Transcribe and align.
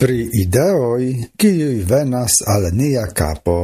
pri 0.00 0.22
ideoi 0.32 1.08
kiui 1.36 1.82
venas 1.84 2.40
al 2.48 2.70
nia 2.72 3.04
capo. 3.12 3.60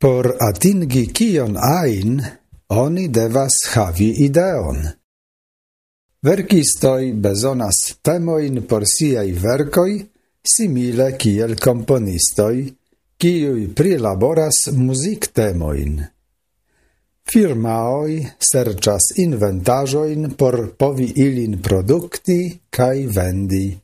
Por 0.00 0.30
atingi 0.40 1.04
kion 1.12 1.58
ain, 1.60 2.22
oni 2.72 3.08
devas 3.12 3.58
havi 3.74 4.08
ideon. 4.24 4.80
Verkistoi 6.24 7.12
bezonas 7.12 7.82
temoin 8.00 8.62
por 8.68 8.88
siei 8.88 9.36
verkoi, 9.44 10.00
simile 10.40 11.10
kiel 11.20 11.52
componistoi, 11.60 12.64
kiui 13.20 13.68
prilaboras 13.76 14.70
muzik 14.72 15.28
temoin. 15.36 16.00
Firmaoi 17.28 18.18
serĉas 18.40 19.12
inventaĵojn 19.20 20.32
por 20.40 20.60
povi 20.80 21.12
ilin 21.28 21.60
produkti 21.60 22.40
kaj 22.72 22.98
vendi. 23.16 23.83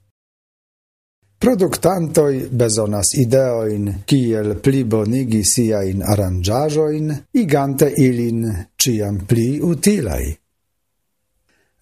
Productantoi 1.41 2.51
bezonas 2.53 3.15
ideoin 3.17 3.85
kiel 4.07 4.59
pli 4.61 4.85
bonigi 4.85 5.41
siain 5.45 6.03
aranjajoin, 6.05 7.15
igante 7.35 7.89
ilin 7.97 8.43
ciam 8.77 9.23
pli 9.29 9.61
utilai. 9.65 10.27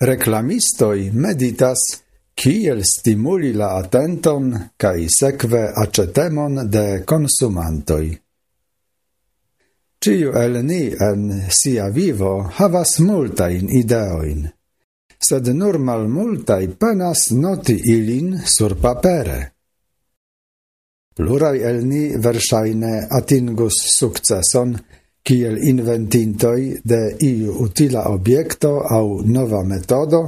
Reklamistoi 0.01 1.11
meditas 1.11 1.83
kiel 2.39 2.85
stimuli 2.87 3.51
la 3.53 3.73
atenton 3.81 4.53
kai 4.79 5.09
sekve 5.11 5.65
acetemon 5.85 6.71
de 6.71 7.03
konsumantoj. 7.03 8.07
Ciu 9.99 10.37
el 10.39 10.63
ni 10.63 10.85
en 11.09 11.51
sia 11.51 11.89
vivo 11.91 12.37
havas 12.61 13.01
multain 13.03 13.67
ideoin 13.81 14.47
sed 15.19 15.49
nur 15.55 15.79
malmultaj 15.79 16.65
penas 16.79 17.31
noti 17.31 17.77
ilin 17.95 18.39
sur 18.47 18.75
papere. 18.81 19.41
Plurai 21.15 21.59
el 21.71 21.83
ni 21.87 22.05
versaine 22.17 23.09
atingus 23.11 23.81
successon, 23.99 24.77
kiel 25.23 25.59
inventintoi 25.71 26.79
de 26.85 27.01
iu 27.27 27.57
utila 27.65 28.07
objekto 28.09 28.79
au 28.87 29.21
nova 29.27 29.65
metodo, 29.65 30.23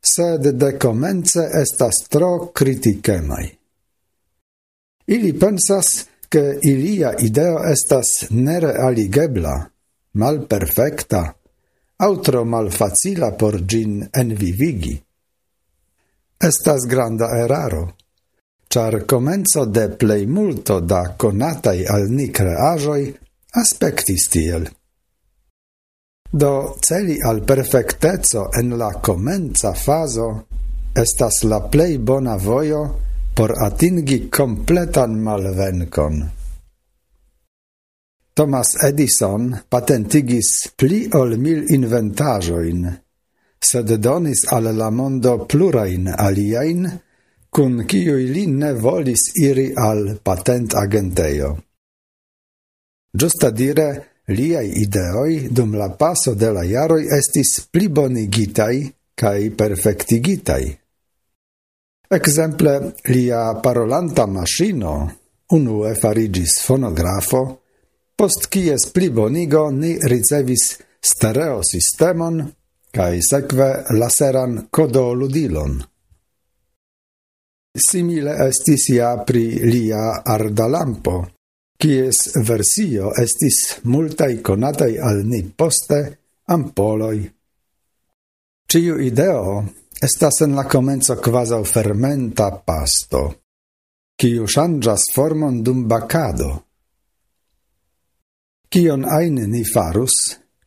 sed 0.00 0.52
dekomence 0.60 1.48
estas 1.62 2.04
tro 2.08 2.52
criticemai. 2.52 3.46
Ili 5.06 5.32
pensas, 5.32 6.06
che 6.30 6.58
ilia 6.62 7.10
ideo 7.18 7.58
estas 7.66 8.28
nerealigebla, 8.30 9.54
malperfekta, 10.12 11.34
autro 12.00 12.44
malfacila 12.44 13.30
por 13.36 13.60
gin 13.66 14.08
envivigi. 14.12 14.96
Estas 16.40 16.86
granda 16.88 17.28
eraro, 17.36 17.96
char 18.68 19.04
comenzo 19.04 19.66
de 19.66 19.88
plei 19.88 20.26
multo 20.26 20.80
da 20.80 21.14
conatai 21.16 21.84
al 21.84 22.08
ni 22.08 22.30
creajoi 22.30 23.04
aspectis 23.52 24.28
tiel. 24.32 24.70
Do 26.32 26.76
celi 26.80 27.18
al 27.20 27.42
perfectezo 27.42 28.48
en 28.54 28.78
la 28.78 28.92
comenza 29.02 29.74
faso 29.74 30.46
estas 30.94 31.42
la 31.42 31.60
plei 31.68 31.98
bona 31.98 32.36
voio 32.36 32.82
por 33.34 33.52
atingi 33.66 34.28
completan 34.28 35.20
malvencon. 35.22 36.39
Thomas 38.40 38.72
Edison 38.82 39.50
patentigis 39.68 40.72
pli 40.72 41.02
ol 41.12 41.34
mil 41.36 41.66
inventajoin, 41.76 42.86
sed 43.60 43.92
donis 44.00 44.46
al 44.48 44.70
la 44.72 44.88
mondo 44.88 45.44
plurain 45.44 46.08
aliain, 46.08 46.86
cun 47.52 47.84
cioi 47.84 48.30
li 48.32 48.46
ne 48.48 48.72
volis 48.72 49.26
iri 49.36 49.66
al 49.76 50.16
patent 50.24 50.72
agenteio. 50.72 51.50
Giusta 53.12 53.50
dire, 53.50 53.88
liai 54.32 54.72
ideoi 54.86 55.52
dum 55.52 55.76
la 55.76 55.90
paso 55.90 56.32
de 56.32 56.48
la 56.48 56.64
jaroi 56.64 57.12
estis 57.12 57.68
plibonigitai 57.68 58.88
cae 59.12 59.50
perfectigitai. 59.50 60.64
Exemple, 62.08 62.94
lia 63.12 63.52
parolanta 63.60 64.24
maschino 64.24 64.94
unue 65.52 65.94
farigis 65.94 66.62
fonografo, 66.64 67.59
post 68.20 68.50
kies 68.52 68.82
plibonigo 68.92 69.70
ni 69.72 69.94
ricevis 70.12 70.64
stereo 71.10 71.62
sistemon 71.64 72.42
cae 72.92 73.22
sekve 73.24 73.68
laseran 73.96 74.58
codoludilon. 74.76 75.78
Simile 77.86 78.34
estis 78.44 78.90
ja 78.92 79.14
pri 79.24 79.46
lia 79.72 80.04
ardalampo, 80.36 81.16
kies 81.80 82.22
versio 82.48 83.14
estis 83.24 83.80
multai 83.88 84.42
conatai 84.44 84.92
al 85.00 85.24
ni 85.24 85.40
poste 85.56 86.04
ampoloi. 86.52 87.24
Ciu 88.68 89.00
ideo 89.00 89.60
estas 89.96 90.44
en 90.44 90.60
la 90.60 90.68
comenzo 90.68 91.16
quasau 91.24 91.64
fermenta 91.64 92.52
pasto, 92.52 93.28
kiu 94.20 94.44
changas 94.44 95.08
formon 95.14 95.62
dum 95.64 95.86
bacado. 95.88 96.58
Kion 98.70 99.02
ajn 99.02 99.38
ni 99.50 99.64
farus, 99.66 100.14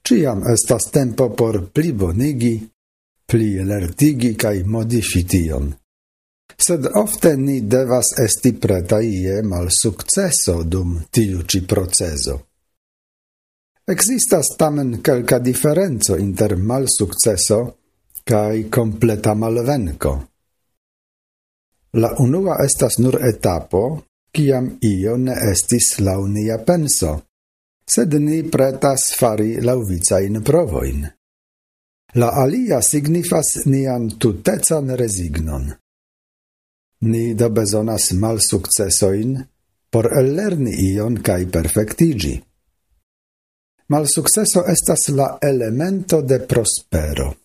ciam 0.04 0.42
estas 0.54 0.90
tempo 0.92 1.30
por 1.40 1.62
plibonigi, 1.72 2.56
pli 3.26 3.64
lertigi 3.64 4.34
cae 4.36 4.64
modifi 4.64 5.24
tion. 5.24 5.70
Sed 6.66 6.90
ofte 7.00 7.38
ni 7.38 7.62
devas 7.62 8.12
esti 8.20 8.52
pretaie 8.54 9.40
mal 9.42 9.72
successo 9.72 10.64
dum 10.64 11.00
tiu 11.10 11.46
ci 11.48 11.64
procezo. 11.64 12.36
Existas 13.88 14.52
tamen 14.58 15.02
kelka 15.02 15.40
differenzo 15.40 16.16
inter 16.16 16.58
mal 16.58 16.86
successo 16.88 17.78
cae 18.24 18.70
completa 18.70 19.34
malvenko. 19.34 20.14
La 22.04 22.16
unua 22.20 22.60
estas 22.64 22.98
nur 23.00 23.22
etapo, 23.24 24.04
ciam 24.32 24.78
io 24.82 25.16
ne 25.18 25.36
estis 25.52 26.00
la 26.00 26.18
unia 26.20 26.58
penso, 26.60 27.22
sed 27.86 28.14
ni 28.20 28.44
pretas 28.44 29.14
fari 29.20 29.62
lauvicain 29.62 30.42
provoin. 30.44 31.06
La 32.16 32.30
alia 32.44 32.82
signifas 32.82 33.66
nian 33.66 34.10
tutecan 34.20 34.96
resignon. 34.96 35.72
Ni 37.02 37.34
do 37.34 37.50
bezonas 37.50 38.12
mal 38.14 38.38
successoin 38.40 39.42
por 39.90 40.06
ellerni 40.22 40.74
ion 40.94 41.22
cae 41.22 41.46
perfectigi. 41.46 42.36
Mal 43.90 44.08
successo 44.08 44.66
estas 44.66 45.10
la 45.10 45.38
elemento 45.42 46.22
de 46.22 46.40
prospero. 46.40 47.36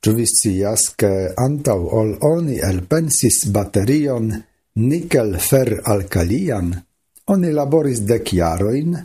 Ču 0.00 0.12
vi 0.12 0.26
scias, 0.28 0.82
ke 1.00 1.32
antaŭ 1.36 1.80
ol 2.00 2.10
oni 2.28 2.60
elpensis 2.60 3.48
baterion 3.52 4.30
nikel-fer-alkalian, 4.76 6.74
oni 7.26 7.50
laboris 7.52 8.00
dec 8.00 8.32
jaroin, 8.32 8.96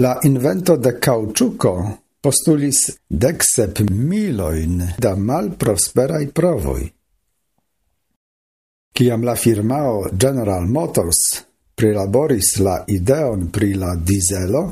la 0.00 0.18
invento 0.22 0.76
de 0.76 0.98
cauciuco 0.98 1.72
postulis 2.20 2.98
decsep 3.08 3.80
miloin 3.90 4.94
da 4.98 5.14
mal 5.16 5.56
prosperai 5.56 6.28
provoi. 6.28 6.92
Ciam 8.98 9.22
la 9.22 9.34
firmao 9.34 10.10
General 10.12 10.66
Motors 10.66 11.44
prilaboris 11.74 12.56
la 12.58 12.84
ideon 12.86 13.50
pri 13.50 13.74
la 13.74 13.94
dieselo, 13.94 14.70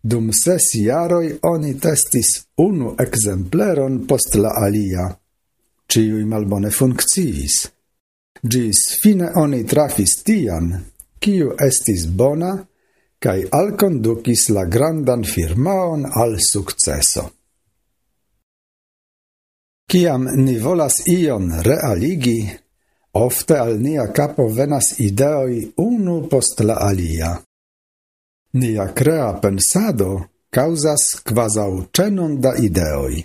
dum 0.00 0.30
ses 0.32 0.74
iaroi 0.78 1.38
oni 1.42 1.74
testis 1.82 2.46
unu 2.62 2.94
exempleron 2.98 4.04
post 4.06 4.38
la 4.38 4.52
alia. 4.54 5.08
Ciui 5.86 6.24
malbone 6.24 6.70
funcciis. 6.70 7.56
Gis 8.42 8.80
fine 9.02 9.32
oni 9.42 9.64
trafis 9.64 10.22
tian, 10.22 10.70
kiu 11.26 11.48
estis 11.68 12.04
bona 12.18 12.52
kaj 13.24 13.40
alkondukis 13.58 14.44
la 14.54 14.62
grandan 14.74 15.24
firmaon 15.26 16.06
al 16.22 16.36
sukceso. 16.50 17.24
Kiam 19.90 20.28
ni 20.44 20.54
volas 20.58 21.00
ion 21.10 21.50
realigi, 21.66 22.38
ofte 23.24 23.58
al 23.58 23.74
nia 23.82 24.06
capo 24.18 24.46
venas 24.58 24.92
ideoi 25.08 25.60
unu 25.88 26.16
post 26.30 26.62
la 26.68 26.78
alia. 26.88 27.34
Nia 28.60 28.88
crea 28.98 29.30
pensado 29.42 30.10
causas 30.50 31.04
quasau 31.26 31.86
cenon 31.96 32.40
da 32.40 32.54
ideoi. 32.68 33.24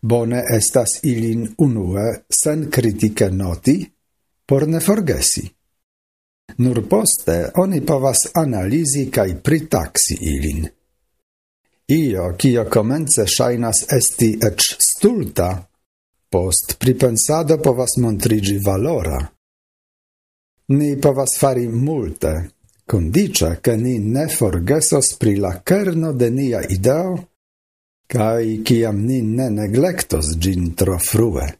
Bone 0.00 0.42
estas 0.60 1.00
ilin 1.02 1.54
unue 1.58 2.08
sen 2.42 2.68
critique 2.70 3.30
noti, 3.30 3.78
por 4.46 4.66
ne 4.68 4.80
forgesi. 4.80 5.48
Nur 6.56 6.88
poste 6.88 7.50
oni 7.54 7.80
povas 7.80 8.30
analizi 8.34 9.10
kaj 9.10 9.42
pritaxi 9.42 10.18
ilin. 10.20 10.68
Io, 11.88 12.34
kio 12.36 12.64
comence 12.64 13.24
shainas 13.26 13.86
esti 13.92 14.38
ec 14.42 14.60
stulta, 14.60 15.68
post 16.28 16.76
pripensado 16.78 17.58
povas 17.58 17.96
montrigi 17.96 18.58
valora. 18.58 19.20
Ni 20.68 20.96
povas 21.00 21.38
fari 21.38 21.66
multe, 21.68 22.50
condice 22.84 23.58
che 23.60 23.76
ni 23.76 23.98
ne 23.98 24.28
forgesos 24.28 25.16
pri 25.16 25.36
la 25.36 25.62
kerno 25.64 26.12
de 26.12 26.30
nia 26.30 26.60
ideo, 26.68 27.28
cae 28.06 28.62
ciam 28.64 29.04
ni 29.04 29.22
ne 29.22 29.48
neglectos 29.50 30.36
gin 30.38 30.74
tro 30.74 30.98
frue. 30.98 31.57